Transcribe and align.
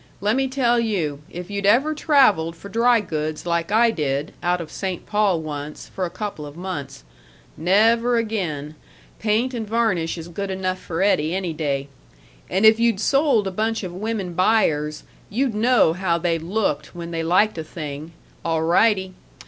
Lemme 0.19 0.49
tell 0.49 0.79
you, 0.79 1.21
if 1.29 1.51
you'd 1.51 1.67
ever 1.67 1.93
traveled 1.93 2.55
for 2.55 2.69
dry 2.69 3.01
goods 3.01 3.45
like 3.45 3.71
I 3.71 3.91
did, 3.91 4.33
out 4.41 4.59
of 4.59 4.71
St. 4.71 5.05
Paul 5.05 5.41
once, 5.41 5.89
for 5.89 6.05
a 6.05 6.09
couple 6.09 6.43
of 6.43 6.57
months 6.57 7.03
nev 7.55 8.03
er 8.03 8.17
again; 8.17 8.73
paint 9.19 9.53
and 9.53 9.67
varnish 9.69 10.17
is 10.17 10.27
good 10.27 10.49
enough 10.49 10.79
for 10.79 11.03
Eddie 11.03 11.35
any 11.35 11.53
day 11.53 11.87
and 12.49 12.65
if 12.65 12.79
you'd 12.79 12.99
sold 12.99 13.45
a 13.45 13.51
bunch 13.51 13.83
of 13.83 13.93
women 13.93 14.33
buyers, 14.33 15.03
you'd 15.29 15.53
know 15.53 15.93
how 15.93 16.17
they 16.17 16.39
looked 16.39 16.95
when 16.95 17.11
they 17.11 17.21
liked 17.21 17.59
a 17.59 17.63
thing, 17.63 18.11
alrightee! 18.43 19.13